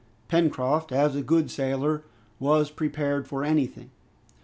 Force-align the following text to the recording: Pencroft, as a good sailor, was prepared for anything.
Pencroft, 0.29 0.91
as 0.91 1.15
a 1.15 1.21
good 1.21 1.51
sailor, 1.51 2.01
was 2.39 2.71
prepared 2.71 3.27
for 3.27 3.43
anything. 3.43 3.91